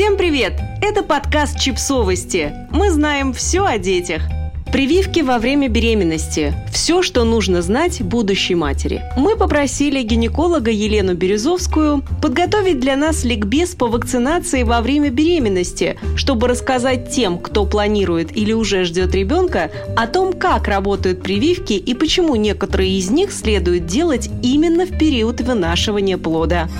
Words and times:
Всем 0.00 0.16
привет! 0.16 0.54
Это 0.80 1.02
подкаст 1.02 1.60
«Чипсовости». 1.60 2.54
Мы 2.72 2.90
знаем 2.90 3.34
все 3.34 3.66
о 3.66 3.76
детях. 3.76 4.22
Прививки 4.72 5.20
во 5.20 5.38
время 5.38 5.68
беременности. 5.68 6.54
Все, 6.72 7.02
что 7.02 7.24
нужно 7.24 7.60
знать 7.60 8.00
будущей 8.00 8.54
матери. 8.54 9.02
Мы 9.18 9.36
попросили 9.36 10.00
гинеколога 10.00 10.70
Елену 10.70 11.12
Березовскую 11.12 12.02
подготовить 12.22 12.80
для 12.80 12.96
нас 12.96 13.24
ликбез 13.24 13.74
по 13.74 13.88
вакцинации 13.88 14.62
во 14.62 14.80
время 14.80 15.10
беременности, 15.10 15.98
чтобы 16.16 16.48
рассказать 16.48 17.10
тем, 17.10 17.38
кто 17.38 17.66
планирует 17.66 18.34
или 18.34 18.54
уже 18.54 18.84
ждет 18.84 19.14
ребенка, 19.14 19.70
о 19.98 20.06
том, 20.06 20.32
как 20.32 20.66
работают 20.66 21.22
прививки 21.22 21.74
и 21.74 21.92
почему 21.92 22.36
некоторые 22.36 22.96
из 22.96 23.10
них 23.10 23.30
следует 23.32 23.84
делать 23.84 24.30
именно 24.42 24.86
в 24.86 24.98
период 24.98 25.42
вынашивания 25.42 26.16
плода. 26.16 26.70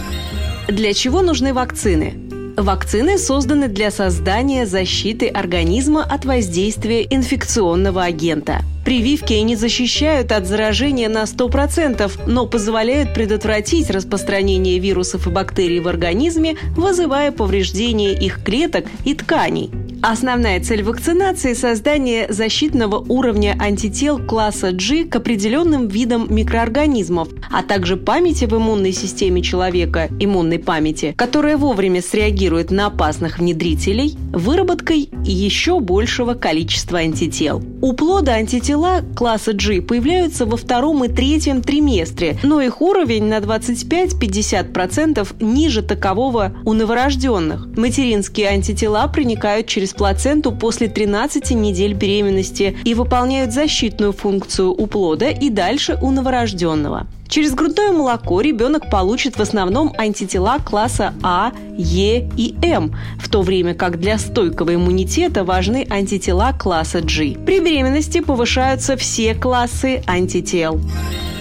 Для 0.68 0.94
чего 0.94 1.20
нужны 1.20 1.52
вакцины? 1.52 2.19
Вакцины 2.60 3.16
созданы 3.16 3.68
для 3.68 3.90
создания 3.90 4.66
защиты 4.66 5.28
организма 5.28 6.04
от 6.04 6.26
воздействия 6.26 7.06
инфекционного 7.08 8.04
агента. 8.04 8.58
Прививки 8.84 9.32
не 9.32 9.56
защищают 9.56 10.30
от 10.30 10.46
заражения 10.46 11.08
на 11.08 11.22
100%, 11.22 12.20
но 12.26 12.46
позволяют 12.46 13.14
предотвратить 13.14 13.88
распространение 13.88 14.78
вирусов 14.78 15.26
и 15.26 15.30
бактерий 15.30 15.80
в 15.80 15.88
организме, 15.88 16.56
вызывая 16.76 17.32
повреждение 17.32 18.12
их 18.12 18.44
клеток 18.44 18.84
и 19.06 19.14
тканей. 19.14 19.70
Основная 20.02 20.60
цель 20.60 20.82
вакцинации– 20.82 21.52
создание 21.54 22.32
защитного 22.32 22.96
уровня 22.96 23.54
антител 23.60 24.18
класса 24.18 24.72
G 24.72 25.04
к 25.04 25.16
определенным 25.16 25.88
видам 25.88 26.26
микроорганизмов, 26.34 27.28
а 27.52 27.62
также 27.62 27.98
памяти 27.98 28.46
в 28.46 28.54
иммунной 28.54 28.92
системе 28.92 29.42
человека, 29.42 30.08
иммунной 30.18 30.58
памяти, 30.58 31.12
которая 31.18 31.58
вовремя 31.58 32.00
среагирует 32.00 32.70
на 32.70 32.86
опасных 32.86 33.40
внедрителей, 33.40 34.16
выработкой 34.32 35.10
еще 35.22 35.80
большего 35.80 36.32
количества 36.32 37.00
антител. 37.00 37.62
У 37.82 37.92
плода 37.92 38.32
антитела 38.32 39.02
класса 39.14 39.52
G 39.52 39.82
появляются 39.82 40.46
во 40.46 40.56
втором 40.56 41.04
и 41.04 41.08
третьем 41.08 41.60
триместре, 41.60 42.38
но 42.42 42.62
их 42.62 42.80
уровень 42.80 43.24
на 43.24 43.36
25-50% 43.38 45.44
ниже 45.44 45.82
такового 45.82 46.54
у 46.64 46.72
новорожденных. 46.72 47.66
Материнские 47.76 48.48
антитела 48.48 49.06
проникают 49.08 49.66
через 49.66 49.89
через 49.90 49.94
плаценту 49.94 50.52
после 50.52 50.88
13 50.88 51.50
недель 51.52 51.94
беременности 51.94 52.76
и 52.84 52.94
выполняют 52.94 53.52
защитную 53.52 54.12
функцию 54.12 54.70
у 54.70 54.86
плода 54.86 55.30
и 55.30 55.50
дальше 55.50 55.98
у 56.00 56.10
новорожденного. 56.10 57.06
Через 57.28 57.54
грудное 57.54 57.92
молоко 57.92 58.40
ребенок 58.40 58.90
получит 58.90 59.36
в 59.36 59.40
основном 59.40 59.92
антитела 59.98 60.58
класса 60.58 61.12
А, 61.22 61.52
Е 61.76 62.28
и 62.36 62.54
М, 62.62 62.92
в 63.18 63.28
то 63.28 63.42
время 63.42 63.74
как 63.74 64.00
для 64.00 64.18
стойкого 64.18 64.74
иммунитета 64.74 65.44
важны 65.44 65.86
антитела 65.88 66.52
класса 66.52 67.00
G. 67.00 67.36
При 67.46 67.60
беременности 67.60 68.20
повышаются 68.20 68.96
все 68.96 69.34
классы 69.34 70.02
антител. 70.06 70.80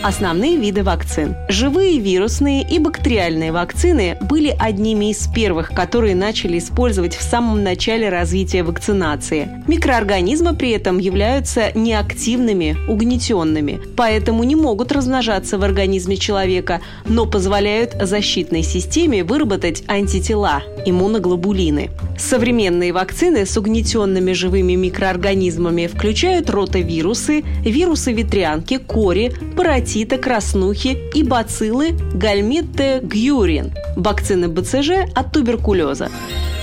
Основные 0.02 0.56
виды 0.56 0.82
вакцин. 0.82 1.36
Живые 1.50 2.00
вирусные 2.00 2.64
и 2.64 2.80
бактериальные 2.80 3.52
вакцины 3.52 4.18
были 4.22 4.56
одними 4.58 5.12
из 5.12 5.28
первых, 5.28 5.74
которые 5.74 6.16
начали 6.16 6.58
использовать 6.58 7.16
в 7.16 7.22
самом 7.22 7.64
начале 7.64 8.08
развития 8.08 8.64
вакцинации. 8.64 9.50
Микроорганизмы 9.68 10.56
при 10.56 10.72
этом 10.72 11.00
являются 11.00 11.74
неактивными, 11.76 12.78
угнетенными, 12.88 13.82
поэтому 13.98 14.46
не 14.46 14.56
могут 14.56 14.94
размножаться 14.94 15.58
в 15.58 15.64
организме 15.64 16.16
человека, 16.16 16.80
но 17.06 17.26
позволяют 17.26 17.98
защитной 18.02 18.64
системе 18.64 19.26
выработать 19.26 19.84
антитела, 19.88 20.64
иммуноглобулины. 20.86 21.90
Современные 22.18 22.94
вакцины 22.94 23.46
с 23.46 23.58
угнетенными 23.58 24.32
живыми 24.32 24.74
микроорганизмами 24.74 25.88
включают 25.88 26.50
ротавирусы, 26.50 27.44
вирусы 27.66 28.14
ветрянки, 28.14 28.78
кори, 28.78 29.34
паротиты, 29.58 29.89
гепатита, 29.90 30.18
краснухи 30.18 30.98
и 31.16 31.24
бациллы 31.24 31.92
гальмитте 32.14 33.00
гюрин, 33.02 33.74
вакцины 33.96 34.48
БЦЖ 34.48 35.10
от 35.16 35.32
туберкулеза. 35.32 36.10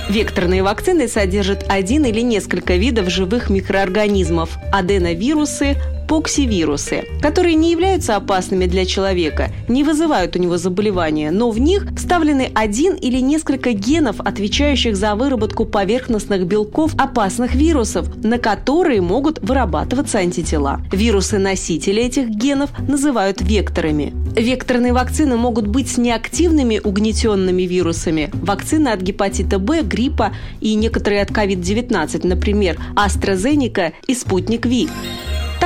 Векторные 0.09 0.63
вакцины 0.63 1.09
содержат 1.09 1.65
один 1.69 2.05
или 2.05 2.21
несколько 2.21 2.77
видов 2.77 3.11
живых 3.11 3.51
микроорганизмов– 3.51 4.51
аденовирусы, 4.73 5.77
поксивирусы, 6.09 7.05
которые 7.21 7.55
не 7.55 7.71
являются 7.71 8.17
опасными 8.17 8.67
для 8.67 8.85
человека, 8.85 9.51
не 9.69 9.85
вызывают 9.85 10.37
у 10.37 10.39
него 10.39 10.57
заболевания, 10.57 11.31
но 11.31 11.51
в 11.51 11.59
них 11.59 11.87
вставлены 11.97 12.51
один 12.55 12.95
или 12.95 13.21
несколько 13.21 13.73
генов, 13.73 14.21
отвечающих 14.21 14.97
за 14.97 15.15
выработку 15.15 15.65
поверхностных 15.65 16.47
белков 16.47 16.95
опасных 16.97 17.55
вирусов, 17.55 18.09
на 18.25 18.39
которые 18.39 19.01
могут 19.01 19.41
вырабатываться 19.41 20.19
антитела. 20.19 20.81
Вирусы-носители 20.93 22.03
этих 22.03 22.29
генов 22.29 22.71
называют 22.89 23.41
векторами. 23.41 24.13
Векторные 24.37 24.93
вакцины 24.93 25.37
могут 25.37 25.67
быть 25.67 25.91
с 25.91 25.99
неактивными 25.99 26.81
угнетенными 26.83 27.63
вирусами. 27.63 28.31
Вакцины 28.33 28.89
от 28.89 29.01
гепатита 29.01 29.59
Б, 29.59 29.83
гриппа 29.83 30.33
и 30.61 30.75
некоторые 30.75 31.23
от 31.23 31.31
COVID-19, 31.31 32.27
например, 32.27 32.79
AstraZeneca 32.95 33.93
и 34.07 34.15
спутник 34.15 34.67
Ви. 34.67 34.89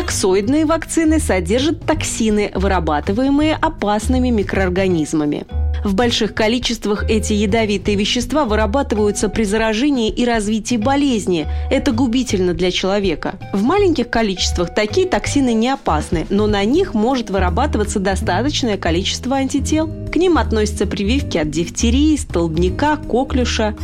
Токсоидные 0.00 0.64
вакцины 0.64 1.20
содержат 1.20 1.84
токсины, 1.84 2.52
вырабатываемые 2.54 3.54
опасными 3.54 4.30
микроорганизмами. 4.30 5.44
В 5.84 5.94
больших 5.94 6.32
количествах 6.32 7.04
эти 7.10 7.34
ядовитые 7.34 7.98
вещества 7.98 8.46
вырабатываются 8.46 9.28
при 9.28 9.44
заражении 9.44 10.08
и 10.08 10.24
развитии 10.24 10.76
болезни. 10.76 11.46
Это 11.70 11.92
губительно 11.92 12.54
для 12.54 12.70
человека. 12.70 13.34
В 13.52 13.62
маленьких 13.62 14.08
количествах 14.08 14.74
такие 14.74 15.06
токсины 15.06 15.52
не 15.52 15.68
опасны, 15.68 16.26
но 16.30 16.46
на 16.46 16.64
них 16.64 16.94
может 16.94 17.28
вырабатываться 17.28 18.00
достаточное 18.00 18.78
количество 18.78 19.36
антител. 19.36 19.90
К 20.10 20.16
ним 20.16 20.38
относятся 20.38 20.86
прививки 20.86 21.36
от 21.36 21.50
дифтерии, 21.50 22.16
столбняка, 22.16 22.96
коклюша. 22.96 23.76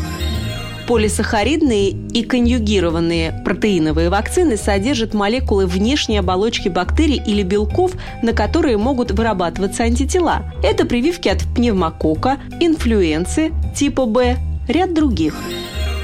Полисахаридные 0.86 1.91
и 1.91 2.22
конъюгированные 2.22 3.42
протеиновые 3.44 4.08
вакцины 4.08 4.56
содержат 4.56 5.14
молекулы 5.14 5.66
внешней 5.66 6.19
оболочки 6.19 6.69
бактерий 6.69 7.20
или 7.26 7.42
белков, 7.42 7.92
на 8.22 8.32
которые 8.32 8.76
могут 8.76 9.10
вырабатываться 9.10 9.82
антитела. 9.82 10.44
Это 10.62 10.86
прививки 10.86 11.28
от 11.28 11.42
пневмокока, 11.54 12.38
инфлюенции 12.60 13.52
типа 13.75 14.06
Б, 14.06 14.36
ряд 14.69 14.94
других. 14.94 15.34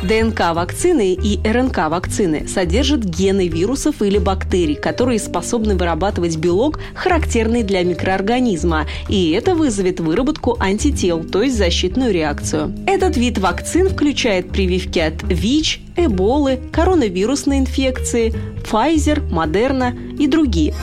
ДНК-вакцины 0.03 1.15
и 1.15 1.39
РНК-вакцины 1.45 2.49
содержат 2.49 3.05
гены 3.05 3.49
вирусов 3.49 4.03
или 4.03 4.19
бактерий, 4.19 4.75
которые 4.75 5.19
способны 5.19 5.77
вырабатывать 5.77 6.37
белок, 6.37 6.81
характерный 6.95 7.63
для 7.63 7.85
микроорганизма, 7.85 8.87
и 9.09 9.31
это 9.31 9.55
вызовет 9.55 10.01
выработку 10.01 10.57
антител, 10.59 11.23
то 11.23 11.43
есть 11.43 11.57
защитную 11.57 12.13
реакцию. 12.13 12.75
Этот 12.87 13.17
вид 13.17 13.39
вакцин 13.39 13.89
включает 13.89 14.51
прививки 14.51 14.99
от 14.99 15.23
ВИЧ, 15.23 15.81
Эболы, 15.97 16.59
коронавирусной 16.73 17.59
инфекции, 17.59 18.35
Pfizer, 18.65 19.29
Moderna 19.31 19.95
и 20.19 20.27
другие. 20.27 20.75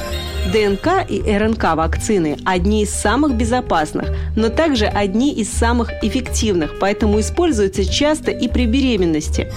ДНК 0.52 1.06
и 1.08 1.22
РНК 1.22 1.76
вакцины 1.76 2.38
одни 2.46 2.84
из 2.84 2.90
самых 2.90 3.36
безопасных, 3.36 4.10
но 4.36 4.50
также 4.50 4.86
одни 4.86 5.34
из 5.34 5.52
самых 5.52 5.92
эффективных, 6.04 6.80
поэтому 6.80 7.20
используются 7.20 7.86
часто 7.86 8.32
и 8.32 8.48
при 8.48 8.66
беременности. 8.66 9.52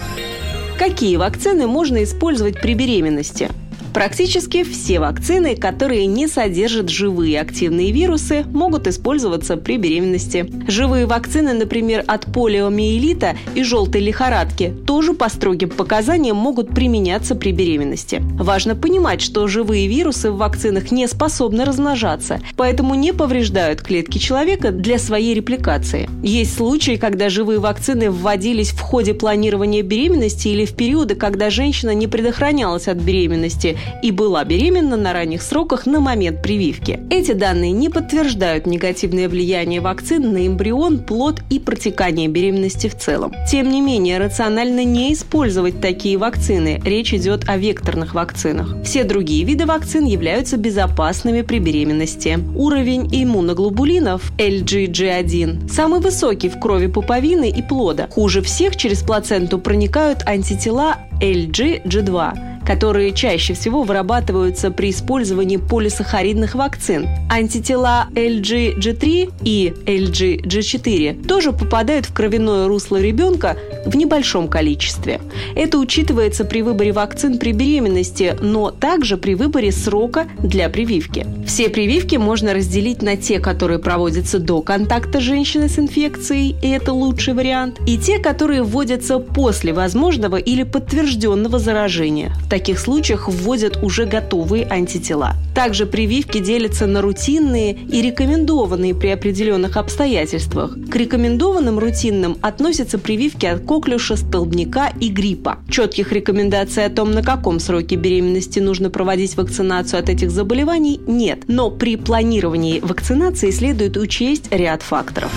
Какие 0.79 1.17
вакцины 1.17 1.67
можно 1.67 2.03
использовать 2.03 2.61
при 2.61 2.75
беременности? 2.75 3.49
Практически 3.93 4.65
все 4.65 5.01
вакцины, 5.01 5.55
которые 5.55 6.07
не 6.07 6.27
содержат 6.27 6.89
живые 6.89 7.39
активные 7.41 7.93
вирусы, 7.93 8.45
могут 8.45 8.87
использоваться 8.87 9.59
при 9.59 9.77
беременности. 9.77 10.47
Живые 10.67 11.05
вакцины, 11.05 11.53
например, 11.53 12.03
от 12.07 12.25
полиомиелита 12.33 13.37
и 13.55 13.63
желтой 13.63 14.01
лихорадки, 14.01 14.75
тоже 14.87 15.13
по 15.13 15.29
строгим 15.29 15.69
показаниям 15.69 16.37
могут 16.37 16.71
применяться 16.71 17.35
при 17.35 17.53
беременности. 17.53 18.23
Важно 18.39 18.75
понимать, 18.75 19.21
что 19.21 19.47
живые 19.47 19.87
вирусы 19.87 20.31
в 20.31 20.39
вакцинах 20.39 20.91
не 20.91 21.07
способны 21.07 21.65
размножаться, 21.67 22.41
поэтому 22.57 22.95
не 22.95 23.13
повреждают 23.13 23.83
клетки 23.83 24.17
человека 24.17 24.71
для 24.71 24.99
своей 24.99 25.35
репликации. 25.35 26.09
Есть 26.23 26.57
случаи, 26.57 26.97
когда 26.97 27.29
живые 27.29 27.59
вакцины 27.59 28.11
вводились 28.11 28.71
в 28.71 28.81
ходе 28.81 29.13
планирования 29.13 29.83
беременности 29.83 30.49
или 30.49 30.65
в 30.65 30.73
периоды, 30.75 31.15
когда 31.15 31.51
женщина 31.51 31.91
не 31.91 32.07
предохранялась 32.07 32.89
от 32.89 32.97
беременности 32.97 33.77
и 34.03 34.11
была 34.11 34.45
беременна 34.45 34.97
на 34.97 35.13
ранних 35.13 35.43
сроках 35.43 35.87
на 35.87 36.01
момент 36.01 36.43
прививки. 36.43 37.01
Эти 37.11 37.33
данные 37.33 37.73
не 37.73 37.89
подтверждают 37.89 38.67
негативное 38.67 39.29
влияние 39.29 39.81
вакцин 39.81 40.33
на 40.33 40.47
эмбрион, 40.47 41.01
плод 41.01 41.43
и 41.51 41.59
протекание 41.59 42.29
беременности 42.29 42.89
в 42.89 42.97
целом. 42.97 43.33
Тем 43.51 43.71
не 43.71 43.81
менее, 43.81 44.19
рационально 44.19 44.85
не 44.85 45.13
использовать 45.13 45.81
такие 45.81 46.17
вакцины. 46.19 46.81
Речь 46.85 47.15
идет 47.15 47.49
о 47.49 47.57
векторных 47.57 48.15
вакцинах. 48.15 48.77
Все 48.85 49.05
другие 49.05 49.45
виды 49.45 49.67
вакцин 49.67 50.05
являются 50.05 50.57
безопасными 50.57 51.43
при 51.43 51.59
беременности. 51.59 52.39
Уровень 52.55 53.09
иммуноглобулинов 53.13 54.33
LGG1 54.39 55.69
самый 55.71 56.01
высокий 56.01 56.49
в 56.49 56.59
крови 56.59 56.87
пуповины 56.87 57.51
и 57.51 57.63
плода. 57.63 58.09
Хуже 58.11 58.43
всех 58.43 58.77
через 58.77 59.03
плаценту 59.03 59.59
проникают 59.59 60.23
антитела 60.27 60.97
LGG2 61.21 62.52
которые 62.67 63.13
чаще 63.13 63.55
всего 63.55 63.83
вырабатываются 63.83 64.71
при 64.71 64.91
использовании 64.91 65.57
полисахаридных 65.57 66.55
вакцин. 66.55 67.09
Антитела 67.31 68.09
LGG3 68.15 69.33
и 69.45 69.75
LGG4 69.87 71.27
тоже 71.27 71.53
попадают 71.53 72.07
в 72.07 72.13
кровяное 72.13 72.69
русло 72.69 73.01
ребенка 73.01 73.57
в 73.87 73.97
небольшом 73.97 74.49
количестве. 74.49 75.21
Это 75.55 75.79
учитывается 75.79 76.45
при 76.45 76.63
выборе 76.63 76.93
вакцин 76.93 77.39
при 77.39 77.53
беременности, 77.53 78.37
но 78.41 78.71
также 78.71 79.17
при 79.17 79.35
выборе 79.35 79.73
срока 79.73 80.27
для 80.39 80.69
прививки. 80.69 81.27
Все 81.47 81.69
прививки 81.69 82.17
можно 82.17 82.55
разделить 82.55 83.03
на 83.03 83.17
те, 83.17 83.41
которые 83.41 83.79
проводятся 83.79 84.39
до 84.39 84.63
контакта 84.63 85.21
женщины 85.21 85.69
с 85.69 85.79
инфекцией, 85.79 86.57
и 86.63 86.69
это 86.69 86.93
лучший 86.93 87.35
вариант, 87.35 87.81
и 87.87 87.99
те, 87.99 88.19
которые 88.19 88.63
вводятся 88.63 89.19
после 89.19 89.73
возможного 89.73 90.37
или 90.37 90.63
подтвержденного 90.63 91.59
заражения. 91.59 92.33
В 92.45 92.49
таких 92.53 92.79
случаях 92.79 93.31
вводят 93.31 93.79
уже 93.83 94.05
готовые 94.05 94.67
антитела. 94.69 95.37
Также 95.55 95.87
прививки 95.87 96.37
делятся 96.39 96.87
на 96.87 97.01
рутинные 97.01 97.73
и 97.73 98.03
рекомендованные 98.03 98.95
при 98.95 99.09
определенных 99.09 99.79
обстоятельствах. 99.79 100.77
К 100.91 100.97
рекомендованным 100.97 101.79
рутинным 101.79 102.37
относятся 102.43 102.99
прививки 102.99 103.47
от 103.47 103.65
коклюша, 103.65 104.17
столбняка 104.17 104.93
и 105.01 105.09
гриппа. 105.09 105.61
Четких 105.71 106.13
рекомендаций 106.13 106.85
о 106.85 106.91
том, 106.91 107.13
на 107.13 107.23
каком 107.23 107.59
сроке 107.59 107.97
беременности 107.97 108.59
нужно 108.59 108.91
проводить 108.91 109.35
вакцинацию 109.35 110.01
от 110.01 110.11
этих 110.11 110.31
заболеваний, 110.31 111.01
нет. 111.07 111.45
Но 111.49 111.71
при 111.71 111.97
планировании 111.97 112.81
вакцинации 112.81 113.51
следует 113.51 113.97
учесть 113.97 114.49
ряд 114.51 114.83
факторов. 114.83 115.33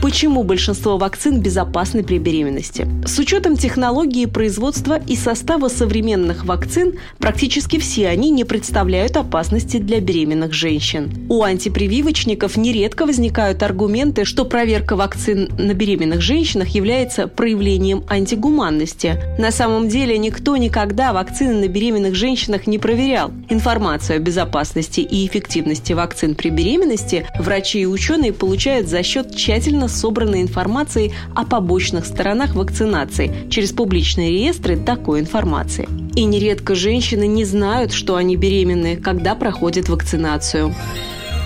Почему 0.00 0.44
большинство 0.44 0.96
вакцин 0.96 1.40
безопасны 1.40 2.02
при 2.02 2.18
беременности? 2.18 2.88
С 3.04 3.18
учетом 3.18 3.58
технологии 3.58 4.24
производства 4.24 4.98
и 4.98 5.14
состава 5.14 5.68
современных 5.68 6.46
вакцин, 6.46 6.94
практически 7.18 7.78
все 7.78 8.08
они 8.08 8.30
не 8.30 8.44
представляют 8.44 9.18
опасности 9.18 9.76
для 9.76 10.00
беременных 10.00 10.54
женщин. 10.54 11.12
У 11.28 11.42
антипрививочников 11.42 12.56
нередко 12.56 13.04
возникают 13.04 13.62
аргументы, 13.62 14.24
что 14.24 14.46
проверка 14.46 14.96
вакцин 14.96 15.50
на 15.58 15.74
беременных 15.74 16.22
женщинах 16.22 16.68
является 16.68 17.26
проявлением 17.26 18.02
антигуманности. 18.08 19.18
На 19.38 19.50
самом 19.50 19.88
деле 19.88 20.16
никто 20.16 20.56
никогда 20.56 21.12
вакцины 21.12 21.52
на 21.52 21.68
беременных 21.68 22.14
женщинах 22.14 22.66
не 22.66 22.78
проверял. 22.78 23.32
Информацию 23.50 24.16
о 24.16 24.20
безопасности 24.20 25.00
и 25.00 25.26
эффективности 25.26 25.92
вакцин 25.92 26.36
при 26.36 26.48
беременности 26.48 27.26
врачи 27.38 27.82
и 27.82 27.86
ученые 27.86 28.32
получают 28.32 28.88
за 28.88 29.02
счет 29.02 29.36
тщательно 29.36 29.89
собранной 29.90 30.42
информацией 30.42 31.12
о 31.34 31.44
побочных 31.44 32.06
сторонах 32.06 32.54
вакцинации 32.54 33.48
через 33.50 33.72
публичные 33.72 34.30
реестры 34.30 34.76
такой 34.76 35.20
информации. 35.20 35.88
И 36.14 36.24
нередко 36.24 36.74
женщины 36.74 37.26
не 37.26 37.44
знают, 37.44 37.92
что 37.92 38.16
они 38.16 38.36
беременны, 38.36 38.96
когда 38.96 39.34
проходят 39.34 39.88
вакцинацию. 39.88 40.74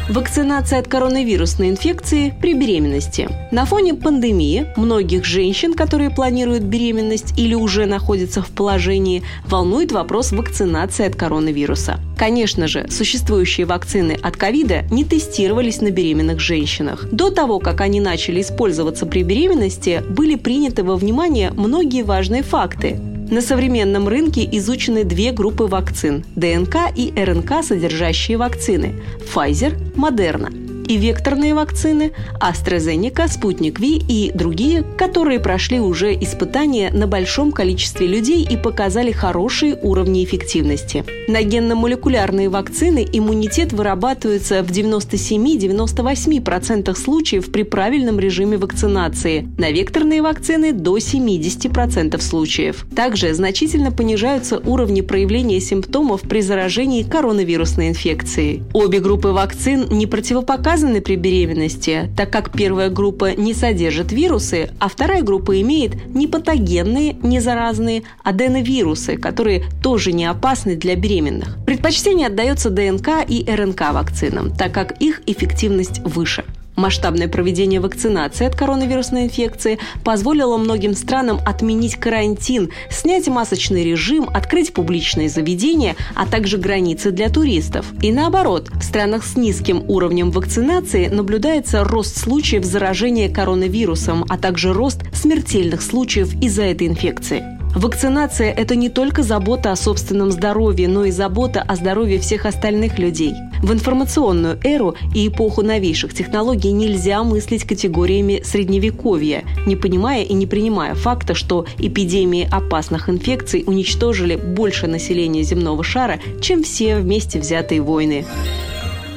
Вакцинация 0.09 0.81
от 0.81 0.87
коронавирусной 0.87 1.71
инфекции 1.71 2.35
при 2.39 2.53
беременности. 2.53 3.27
На 3.51 3.65
фоне 3.65 3.95
пандемии 3.95 4.67
многих 4.77 5.25
женщин, 5.25 5.73
которые 5.73 6.11
планируют 6.11 6.63
беременность 6.63 7.33
или 7.39 7.55
уже 7.55 7.87
находятся 7.87 8.43
в 8.43 8.51
положении, 8.51 9.23
волнует 9.47 9.93
вопрос 9.93 10.33
вакцинации 10.33 11.07
от 11.07 11.17
коронавируса. 11.17 12.01
Конечно 12.19 12.69
же, 12.69 12.87
существующие 12.91 13.65
вакцины 13.65 14.19
от 14.23 14.37
ковида 14.37 14.83
не 14.91 15.05
тестировались 15.05 15.81
на 15.81 15.91
беременных 15.91 16.39
женщинах. 16.39 17.07
До 17.11 17.31
того, 17.31 17.59
как 17.59 17.81
они 17.81 18.01
начали 18.01 18.43
использоваться 18.43 19.07
при 19.07 19.23
беременности, 19.23 20.03
были 20.07 20.35
приняты 20.35 20.85
во 20.85 20.97
внимание 20.97 21.51
многие 21.51 22.03
важные 22.03 22.43
факты. 22.43 23.01
На 23.31 23.41
современном 23.41 24.07
рынке 24.09 24.47
изучены 24.53 25.05
две 25.05 25.33
группы 25.33 25.65
вакцин– 25.65 26.25
ДНК 26.37 26.77
и 26.95 27.13
РНК, 27.17 27.65
содержащие 27.65 28.37
вакцины– 28.37 29.03
Pfizer, 29.35 29.75
Moderna– 29.95 30.53
и 30.87 30.97
векторные 30.97 31.55
вакцины 31.55 32.13
AstraZeneca, 32.41 33.29
Спутник 33.29 33.79
V 33.81 33.87
и 33.87 34.31
другие, 34.35 34.85
которые 34.99 35.41
прошли 35.41 35.81
уже 35.81 36.15
испытания 36.15 36.91
на 36.91 37.07
большом 37.07 37.53
количестве 37.53 38.07
людей 38.07 38.47
и 38.49 38.57
показали 38.57 39.13
хорошие 39.13 39.79
уровни 39.81 40.25
эффективности. 40.25 41.05
На 41.29 41.43
генно-молекулярные 41.43 42.51
вакцины 42.51 43.07
иммунитет 43.11 43.73
вырабатывается 43.73 44.63
в 44.63 44.71
97-98% 44.71 46.95
случаев 46.95 47.51
при 47.51 47.63
правильном 47.63 48.21
режиме 48.21 48.59
вакцинации, 48.59 49.49
на 49.59 49.71
векторные 49.71 50.21
вакцины 50.23 50.73
до 50.73 50.99
70% 50.99 52.21
случаев. 52.21 52.85
Также 52.95 53.33
значительно 53.33 53.91
понижаются 53.91 54.59
уровни 54.59 55.01
проявления 55.01 55.61
симптомов 55.61 56.21
при 56.23 56.43
заражении 56.43 57.03
коронавирусной 57.03 57.89
инфекцией. 57.89 58.63
Обе 58.73 59.01
группы 59.01 59.29
вакцин 59.29 59.87
не 59.91 60.07
противопоказаны 60.07 60.74
показаны 60.75 61.01
при 61.01 61.15
беременности, 61.15 62.11
так 62.17 62.31
как 62.31 62.51
первая 62.51 62.91
группа 62.91 63.37
не 63.37 63.55
содержит 63.55 64.11
вирусы, 64.11 64.71
а 64.81 64.89
вторая 64.89 65.23
группа 65.23 65.61
имеет 65.61 66.13
не 66.13 66.27
патогенные, 66.27 67.13
не 67.23 67.39
заразные 67.39 68.03
аденовирусы, 68.25 69.17
которые 69.17 69.67
тоже 69.85 70.11
не 70.11 70.25
опасны 70.25 70.75
для 70.75 70.97
беременных. 70.97 71.59
Предпочтение 71.65 72.27
отдается 72.27 72.71
ДНК 72.71 73.09
и 73.29 73.45
РНК 73.49 73.93
вакцинам, 73.93 74.51
так 74.51 74.73
как 74.73 75.01
их 75.01 75.23
эффективность 75.27 76.01
выше. 76.01 76.45
Масштабное 76.77 77.29
проведение 77.29 77.81
вакцинации 77.81 78.47
от 78.47 78.57
коронавирусной 78.57 79.25
инфекции 79.25 79.79
позволило 80.03 80.57
многим 80.57 80.95
странам 80.95 81.41
отменить 81.45 81.97
карантин, 81.97 82.71
снять 82.91 83.29
масочный 83.29 83.85
режим, 83.85 84.29
открыть 84.33 84.73
публичные 84.73 85.29
заведения, 85.29 85.95
а 86.15 86.27
также 86.27 86.59
границы 86.59 87.13
для 87.13 87.29
туристов. 87.29 87.87
И 88.03 88.13
наоборот, 88.13 88.71
в 88.75 88.83
странах 88.83 89.25
с 89.25 89.37
низким 89.37 89.85
уровнем 89.89 90.31
вакцинации 90.31 91.07
наблюдается 91.09 91.85
рост 91.85 92.17
случаев 92.17 92.65
заражения 92.65 93.33
коронавирусом, 93.33 94.25
а 94.29 94.37
также 94.37 94.73
рост 94.73 95.03
смертельных 95.15 95.81
случаев 95.81 96.35
из-за 96.43 96.63
этой 96.63 96.89
инфекции. 96.89 97.64
Вакцинация– 97.75 98.53
это 98.57 98.77
не 98.77 98.89
только 98.89 99.25
забота 99.25 99.73
о 99.73 99.77
собственном 99.77 100.31
здоровье, 100.31 100.87
но 100.87 101.05
и 101.05 101.11
забота 101.11 101.61
о 101.61 101.75
здоровье 101.75 102.21
всех 102.21 102.47
остальных 102.47 103.01
людей. 103.01 103.35
В 103.63 103.73
информационную 103.73 104.61
эру 104.63 104.95
и 105.13 105.27
эпоху 105.27 105.63
новейших 105.63 106.15
технологий 106.15 106.71
нельзя 106.71 107.25
мыслить 107.25 107.65
категориями 107.65 108.43
средневековья, 108.45 109.43
не 109.67 109.75
понимая 109.75 110.23
и 110.23 110.35
не 110.35 110.47
принимая 110.47 110.95
факта, 110.95 111.35
что 111.35 111.67
эпидемии 111.79 112.49
опасных 112.49 113.09
инфекций 113.09 113.65
уничтожили 113.67 114.37
больше 114.37 114.87
населения 114.87 115.43
земного 115.43 115.83
шара, 115.83 116.21
чем 116.41 116.63
все 116.63 116.99
вместе 116.99 117.41
взятые 117.41 117.83
войны. 117.83 118.25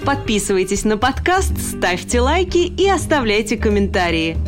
Подписывайтесь 0.03 0.83
на 0.83 0.97
подкаст, 0.97 1.53
ставьте 1.59 2.21
лайки 2.21 2.59
и 2.59 2.89
оставляйте 2.89 3.57
комментарии. 3.57 4.37